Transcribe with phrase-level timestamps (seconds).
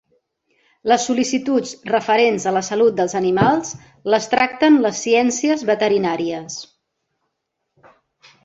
[0.91, 3.75] Les sol·licituds referents a la salut dels animals
[4.15, 6.61] les tracten les ciències veterinàries.